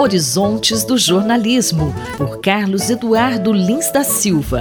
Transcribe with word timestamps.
Horizontes 0.00 0.84
do 0.84 0.96
Jornalismo, 0.96 1.92
por 2.16 2.40
Carlos 2.40 2.88
Eduardo 2.88 3.52
Lins 3.52 3.90
da 3.90 4.02
Silva. 4.02 4.60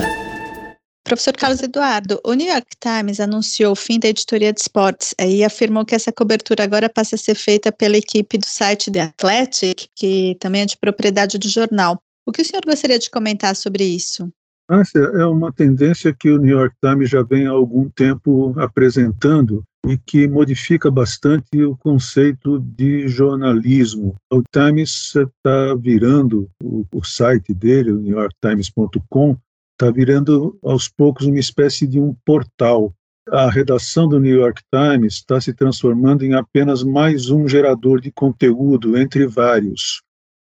Professor 1.04 1.36
Carlos 1.38 1.62
Eduardo, 1.62 2.20
o 2.26 2.34
New 2.34 2.48
York 2.48 2.68
Times 2.80 3.20
anunciou 3.20 3.72
o 3.72 3.76
fim 3.76 4.00
da 4.00 4.10
editoria 4.10 4.52
de 4.52 4.60
esportes 4.60 5.14
e 5.20 5.44
afirmou 5.44 5.86
que 5.86 5.96
essa 5.96 6.12
cobertura 6.12 6.64
agora 6.64 6.90
passa 6.90 7.16
a 7.16 7.18
ser 7.18 7.36
feita 7.36 7.72
pela 7.72 7.98
equipe 7.98 8.38
do 8.38 8.46
site 8.46 8.92
The 8.92 9.02
Athletic, 9.02 9.88
que 9.96 10.36
também 10.40 10.64
é 10.64 10.66
de 10.66 10.78
propriedade 10.78 11.38
do 11.38 11.48
jornal. 11.48 11.98
O 12.26 12.32
que 12.32 12.42
o 12.42 12.46
senhor 12.46 12.64
gostaria 12.66 13.00
de 13.00 13.10
comentar 13.10 13.56
sobre 13.56 13.84
isso? 13.84 14.30
Essa 14.70 15.00
é 15.00 15.26
uma 15.26 15.52
tendência 15.52 16.14
que 16.14 16.30
o 16.30 16.38
New 16.38 16.56
York 16.56 16.76
Times 16.80 17.10
já 17.10 17.24
vem 17.24 17.48
há 17.48 17.50
algum 17.50 17.90
tempo 17.90 18.54
apresentando 18.60 19.64
e 19.88 19.98
que 19.98 20.28
modifica 20.28 20.92
bastante 20.92 21.64
o 21.64 21.76
conceito 21.76 22.60
de 22.60 23.08
jornalismo. 23.08 24.16
O 24.32 24.44
Times 24.44 25.16
está 25.16 25.74
virando, 25.74 26.48
o, 26.62 26.86
o 26.94 27.04
site 27.04 27.52
dele, 27.52 27.92
o 27.92 28.00
newyorktimes.com, 28.00 29.36
está 29.72 29.90
virando 29.90 30.56
aos 30.62 30.88
poucos 30.88 31.26
uma 31.26 31.40
espécie 31.40 31.88
de 31.88 32.00
um 32.00 32.16
portal. 32.24 32.94
A 33.32 33.50
redação 33.50 34.08
do 34.08 34.20
New 34.20 34.38
York 34.38 34.62
Times 34.72 35.16
está 35.16 35.42
se 35.42 35.52
transformando 35.52 36.24
em 36.24 36.36
apenas 36.36 36.84
mais 36.84 37.32
um 37.32 37.48
gerador 37.48 38.00
de 38.00 38.12
conteúdo 38.12 38.96
entre 38.96 39.26
vários. 39.26 40.04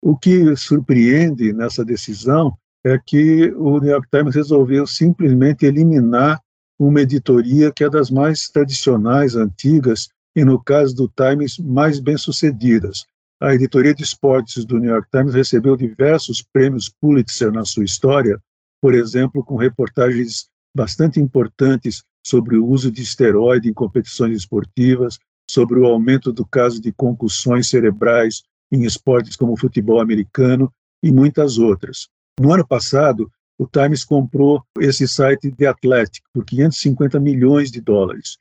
O 0.01 0.15
que 0.15 0.55
surpreende 0.55 1.51
nessa 1.51 1.83
decisão 1.83 2.55
é 2.85 2.99
que 3.03 3.51
o 3.57 3.79
New 3.79 3.89
York 3.89 4.07
Times 4.11 4.35
resolveu 4.35 4.85
simplesmente 4.85 5.65
eliminar 5.65 6.39
uma 6.79 7.01
editoria 7.01 7.71
que 7.71 7.83
é 7.83 7.89
das 7.89 8.11
mais 8.11 8.47
tradicionais, 8.47 9.35
antigas 9.35 10.09
e, 10.35 10.45
no 10.45 10.63
caso 10.63 10.95
do 10.95 11.07
Times, 11.09 11.57
mais 11.57 11.99
bem-sucedidas. 11.99 13.05
A 13.41 13.55
editoria 13.55 13.93
de 13.93 14.03
esportes 14.03 14.65
do 14.65 14.77
New 14.77 14.91
York 14.91 15.07
Times 15.09 15.33
recebeu 15.33 15.75
diversos 15.75 16.43
prêmios 16.43 16.87
Pulitzer 17.01 17.51
na 17.51 17.65
sua 17.65 17.83
história, 17.83 18.39
por 18.79 18.93
exemplo, 18.93 19.43
com 19.43 19.55
reportagens 19.55 20.47
bastante 20.75 21.19
importantes 21.19 22.03
sobre 22.23 22.55
o 22.55 22.67
uso 22.67 22.91
de 22.91 23.01
esteroide 23.01 23.67
em 23.67 23.73
competições 23.73 24.37
esportivas, 24.37 25.17
sobre 25.49 25.79
o 25.79 25.85
aumento 25.85 26.31
do 26.31 26.45
caso 26.45 26.79
de 26.79 26.91
concussões 26.91 27.67
cerebrais 27.67 28.43
em 28.71 28.83
esportes 28.83 29.35
como 29.35 29.53
o 29.53 29.57
futebol 29.57 29.99
americano 29.99 30.71
e 31.01 31.11
muitas 31.11 31.57
outras. 31.57 32.09
No 32.39 32.53
ano 32.53 32.67
passado, 32.67 33.31
o 33.57 33.65
Times 33.65 34.03
comprou 34.03 34.61
esse 34.79 35.07
site 35.07 35.51
The 35.51 35.67
Athletic 35.67 36.23
por 36.33 36.43
550 36.43 37.19
milhões 37.19 37.71
de 37.71 37.79
dólares 37.79 38.37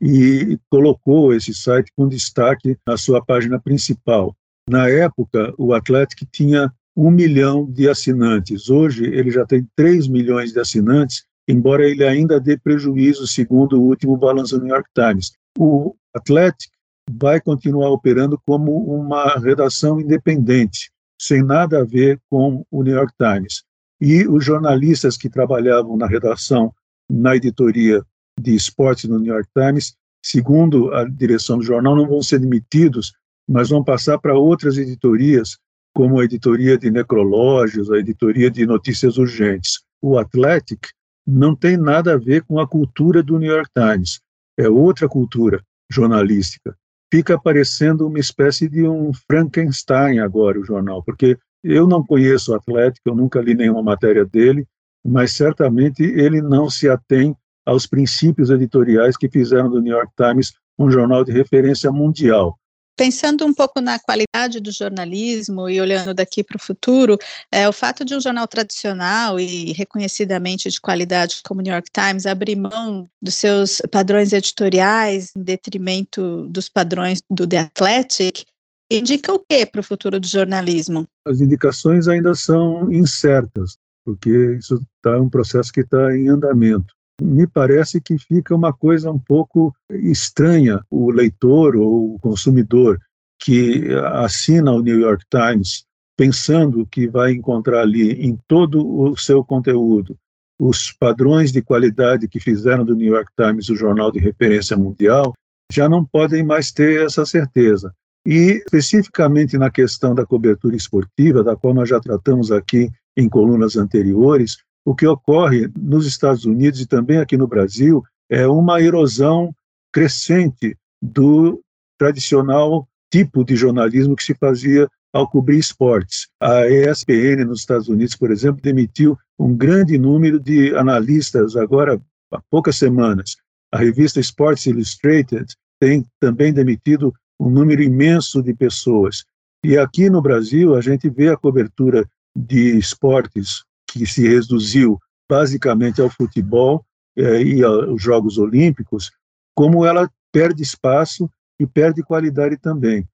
e 0.00 0.58
colocou 0.68 1.32
esse 1.32 1.54
site 1.54 1.92
com 1.96 2.08
destaque 2.08 2.76
na 2.86 2.96
sua 2.96 3.24
página 3.24 3.60
principal. 3.60 4.36
Na 4.68 4.88
época, 4.88 5.54
o 5.56 5.72
Athletic 5.72 6.28
tinha 6.30 6.72
um 6.96 7.10
milhão 7.10 7.64
de 7.70 7.88
assinantes. 7.88 8.68
Hoje, 8.68 9.04
ele 9.04 9.30
já 9.30 9.46
tem 9.46 9.66
3 9.76 10.08
milhões 10.08 10.52
de 10.52 10.58
assinantes, 10.58 11.24
embora 11.48 11.88
ele 11.88 12.04
ainda 12.04 12.40
dê 12.40 12.58
prejuízo, 12.58 13.26
segundo 13.26 13.80
o 13.80 13.84
último 13.84 14.16
balanço 14.16 14.58
do 14.58 14.64
New 14.64 14.74
York 14.74 14.90
Times. 14.92 15.32
O 15.56 15.94
Athletic 16.14 16.70
vai 17.08 17.40
continuar 17.40 17.90
operando 17.90 18.40
como 18.44 18.72
uma 18.72 19.38
redação 19.38 20.00
independente, 20.00 20.90
sem 21.20 21.42
nada 21.42 21.80
a 21.80 21.84
ver 21.84 22.20
com 22.28 22.64
o 22.70 22.82
New 22.82 22.94
York 22.94 23.12
Times. 23.18 23.64
E 24.00 24.26
os 24.26 24.44
jornalistas 24.44 25.16
que 25.16 25.30
trabalhavam 25.30 25.96
na 25.96 26.06
redação, 26.06 26.72
na 27.08 27.36
editoria 27.36 28.02
de 28.38 28.54
esportes 28.54 29.08
no 29.08 29.18
New 29.18 29.32
York 29.32 29.48
Times, 29.54 29.94
segundo 30.22 30.92
a 30.92 31.04
direção 31.04 31.58
do 31.58 31.64
jornal, 31.64 31.96
não 31.96 32.06
vão 32.06 32.22
ser 32.22 32.38
demitidos, 32.38 33.12
mas 33.48 33.70
vão 33.70 33.82
passar 33.82 34.18
para 34.18 34.36
outras 34.36 34.76
editorias, 34.76 35.56
como 35.94 36.20
a 36.20 36.24
editoria 36.24 36.76
de 36.76 36.90
necrológios, 36.90 37.90
a 37.90 37.98
editoria 37.98 38.50
de 38.50 38.66
notícias 38.66 39.16
urgentes. 39.16 39.80
O 40.02 40.18
Athletic 40.18 40.88
não 41.26 41.56
tem 41.56 41.76
nada 41.76 42.14
a 42.14 42.18
ver 42.18 42.42
com 42.44 42.60
a 42.60 42.68
cultura 42.68 43.22
do 43.22 43.38
New 43.38 43.50
York 43.50 43.70
Times, 43.74 44.20
é 44.58 44.68
outra 44.68 45.08
cultura 45.08 45.62
jornalística 45.90 46.76
fica 47.12 47.38
parecendo 47.38 48.06
uma 48.06 48.18
espécie 48.18 48.68
de 48.68 48.86
um 48.86 49.12
Frankenstein 49.12 50.18
agora 50.18 50.60
o 50.60 50.64
jornal, 50.64 51.02
porque 51.02 51.38
eu 51.62 51.86
não 51.86 52.04
conheço 52.04 52.52
o 52.52 52.54
Atlético, 52.54 53.08
eu 53.08 53.14
nunca 53.14 53.40
li 53.40 53.54
nenhuma 53.54 53.82
matéria 53.82 54.24
dele, 54.24 54.66
mas 55.04 55.32
certamente 55.32 56.02
ele 56.02 56.40
não 56.40 56.68
se 56.68 56.88
atém 56.88 57.36
aos 57.64 57.86
princípios 57.86 58.50
editoriais 58.50 59.16
que 59.16 59.28
fizeram 59.28 59.68
do 59.68 59.80
New 59.80 59.96
York 59.96 60.12
Times 60.16 60.52
um 60.78 60.90
jornal 60.90 61.24
de 61.24 61.32
referência 61.32 61.90
mundial. 61.90 62.56
Pensando 62.96 63.44
um 63.44 63.52
pouco 63.52 63.80
na 63.80 63.98
qualidade 63.98 64.58
do 64.58 64.72
jornalismo 64.72 65.68
e 65.68 65.78
olhando 65.80 66.14
daqui 66.14 66.42
para 66.42 66.56
o 66.56 66.60
futuro, 66.60 67.18
é, 67.52 67.68
o 67.68 67.72
fato 67.72 68.04
de 68.06 68.14
um 68.14 68.20
jornal 68.20 68.48
tradicional 68.48 69.38
e 69.38 69.72
reconhecidamente 69.72 70.70
de 70.70 70.80
qualidade 70.80 71.40
como 71.44 71.60
o 71.60 71.62
New 71.62 71.72
York 71.72 71.90
Times 71.92 72.24
abrir 72.24 72.56
mão 72.56 73.06
dos 73.20 73.34
seus 73.34 73.82
padrões 73.90 74.32
editoriais 74.32 75.32
em 75.36 75.42
detrimento 75.42 76.48
dos 76.48 76.70
padrões 76.70 77.20
do 77.30 77.46
The 77.46 77.58
Athletic, 77.58 78.44
indica 78.90 79.30
o 79.30 79.38
que 79.38 79.66
para 79.66 79.80
o 79.80 79.84
futuro 79.84 80.18
do 80.18 80.26
jornalismo? 80.26 81.06
As 81.26 81.42
indicações 81.42 82.08
ainda 82.08 82.34
são 82.34 82.90
incertas, 82.90 83.76
porque 84.06 84.56
isso 84.58 84.80
está 84.96 85.20
um 85.20 85.28
processo 85.28 85.70
que 85.70 85.80
está 85.80 86.16
em 86.16 86.28
andamento 86.28 86.95
me 87.20 87.46
parece 87.46 88.00
que 88.00 88.18
fica 88.18 88.54
uma 88.54 88.72
coisa 88.72 89.10
um 89.10 89.18
pouco 89.18 89.74
estranha 89.90 90.80
o 90.90 91.10
leitor 91.10 91.76
ou 91.76 92.14
o 92.14 92.18
consumidor 92.18 93.00
que 93.38 93.92
assina 94.12 94.72
o 94.72 94.82
New 94.82 95.00
York 95.00 95.24
Times 95.30 95.84
pensando 96.16 96.86
que 96.86 97.06
vai 97.06 97.32
encontrar 97.32 97.82
ali 97.82 98.12
em 98.12 98.38
todo 98.48 98.86
o 98.86 99.16
seu 99.16 99.44
conteúdo 99.44 100.16
os 100.58 100.90
padrões 100.92 101.52
de 101.52 101.62
qualidade 101.62 102.28
que 102.28 102.40
fizeram 102.40 102.84
do 102.84 102.94
New 102.94 103.12
York 103.12 103.30
Times 103.36 103.68
o 103.68 103.76
jornal 103.76 104.10
de 104.10 104.18
referência 104.18 104.76
mundial, 104.76 105.34
já 105.70 105.88
não 105.88 106.04
podem 106.04 106.42
mais 106.42 106.72
ter 106.72 107.04
essa 107.04 107.26
certeza. 107.26 107.92
E, 108.26 108.62
especificamente 108.64 109.58
na 109.58 109.70
questão 109.70 110.14
da 110.14 110.26
cobertura 110.26 110.74
esportiva, 110.74 111.44
da 111.44 111.54
qual 111.54 111.74
nós 111.74 111.88
já 111.88 112.00
tratamos 112.00 112.50
aqui 112.50 112.90
em 113.16 113.28
colunas 113.28 113.76
anteriores, 113.76 114.56
o 114.86 114.94
que 114.94 115.04
ocorre 115.04 115.68
nos 115.76 116.06
Estados 116.06 116.44
Unidos 116.44 116.80
e 116.80 116.86
também 116.86 117.18
aqui 117.18 117.36
no 117.36 117.48
Brasil 117.48 118.04
é 118.30 118.46
uma 118.46 118.80
erosão 118.80 119.52
crescente 119.92 120.78
do 121.02 121.60
tradicional 121.98 122.88
tipo 123.10 123.44
de 123.44 123.56
jornalismo 123.56 124.14
que 124.14 124.22
se 124.22 124.34
fazia 124.34 124.88
ao 125.12 125.28
cobrir 125.28 125.58
esportes. 125.58 126.28
A 126.40 126.68
ESPN 126.68 127.44
nos 127.44 127.60
Estados 127.60 127.88
Unidos, 127.88 128.14
por 128.14 128.30
exemplo, 128.30 128.62
demitiu 128.62 129.18
um 129.36 129.56
grande 129.56 129.98
número 129.98 130.38
de 130.38 130.72
analistas 130.76 131.56
agora 131.56 132.00
há 132.32 132.40
poucas 132.48 132.76
semanas. 132.76 133.36
A 133.72 133.78
revista 133.78 134.20
Sports 134.20 134.66
Illustrated 134.66 135.46
tem 135.80 136.06
também 136.20 136.52
demitido 136.52 137.12
um 137.40 137.50
número 137.50 137.82
imenso 137.82 138.40
de 138.40 138.54
pessoas. 138.54 139.24
E 139.64 139.76
aqui 139.76 140.08
no 140.08 140.22
Brasil, 140.22 140.76
a 140.76 140.80
gente 140.80 141.08
vê 141.10 141.28
a 141.28 141.36
cobertura 141.36 142.08
de 142.36 142.78
esportes 142.78 143.65
que 143.88 144.06
se 144.06 144.26
reduziu 144.26 144.98
basicamente 145.28 146.00
ao 146.00 146.10
futebol 146.10 146.84
eh, 147.16 147.42
e 147.42 147.64
aos 147.64 148.00
Jogos 148.00 148.38
Olímpicos, 148.38 149.10
como 149.54 149.84
ela 149.84 150.10
perde 150.32 150.62
espaço 150.62 151.30
e 151.58 151.66
perde 151.66 152.02
qualidade 152.02 152.56
também. 152.58 153.08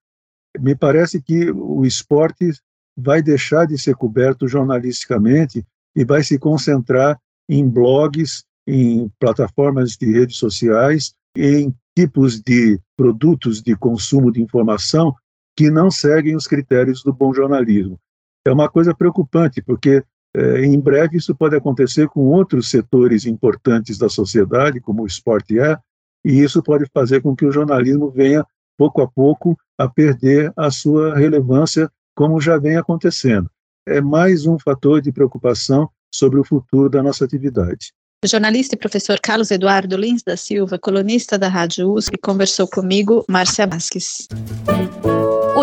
Me 0.59 0.75
parece 0.75 1.21
que 1.21 1.49
o 1.51 1.85
esporte 1.85 2.51
vai 2.95 3.21
deixar 3.21 3.65
de 3.65 3.77
ser 3.77 3.95
coberto 3.95 4.47
jornalisticamente 4.47 5.65
e 5.95 6.03
vai 6.03 6.23
se 6.23 6.37
concentrar 6.37 7.19
em 7.49 7.67
blogs, 7.67 8.43
em 8.67 9.09
plataformas 9.19 9.91
de 9.91 10.11
redes 10.11 10.37
sociais, 10.37 11.13
em 11.35 11.73
tipos 11.97 12.39
de 12.41 12.79
produtos 12.95 13.61
de 13.61 13.75
consumo 13.75 14.31
de 14.31 14.41
informação 14.41 15.13
que 15.55 15.69
não 15.69 15.89
seguem 15.89 16.35
os 16.35 16.47
critérios 16.47 17.03
do 17.03 17.13
bom 17.13 17.33
jornalismo. 17.33 17.99
É 18.45 18.51
uma 18.51 18.69
coisa 18.69 18.93
preocupante, 18.93 19.61
porque 19.61 20.03
é, 20.35 20.65
em 20.65 20.79
breve 20.79 21.17
isso 21.17 21.35
pode 21.35 21.55
acontecer 21.55 22.07
com 22.07 22.21
outros 22.21 22.69
setores 22.69 23.25
importantes 23.25 23.97
da 23.97 24.09
sociedade, 24.09 24.79
como 24.79 25.03
o 25.03 25.07
esporte 25.07 25.59
é, 25.59 25.77
e 26.25 26.41
isso 26.41 26.63
pode 26.63 26.85
fazer 26.93 27.21
com 27.21 27.35
que 27.35 27.45
o 27.45 27.51
jornalismo 27.51 28.09
venha, 28.09 28.45
pouco 28.77 29.01
a 29.01 29.07
pouco, 29.07 29.57
a 29.77 29.87
perder 29.87 30.51
a 30.55 30.71
sua 30.71 31.15
relevância, 31.15 31.89
como 32.15 32.41
já 32.41 32.57
vem 32.57 32.77
acontecendo. 32.77 33.49
É 33.87 33.99
mais 33.99 34.45
um 34.45 34.57
fator 34.57 35.01
de 35.01 35.11
preocupação 35.11 35.89
sobre 36.13 36.39
o 36.39 36.43
futuro 36.43 36.89
da 36.89 37.03
nossa 37.03 37.25
atividade. 37.25 37.91
O 38.23 38.27
jornalista 38.27 38.75
e 38.75 38.77
professor 38.77 39.19
Carlos 39.21 39.51
Eduardo 39.51 39.97
Lins 39.97 40.23
da 40.23 40.37
Silva, 40.37 40.79
colunista 40.79 41.37
da 41.37 41.49
Rádio 41.49 41.91
USP, 41.91 42.17
conversou 42.17 42.67
comigo, 42.67 43.25
Márcia 43.27 43.67
Vasques. 43.67 44.29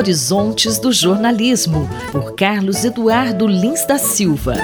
Horizontes 0.01 0.79
do 0.79 0.91
Jornalismo, 0.91 1.87
por 2.11 2.35
Carlos 2.35 2.87
Eduardo 2.87 3.47
Lins 3.47 3.85
da 3.85 3.99
Silva. 3.99 4.55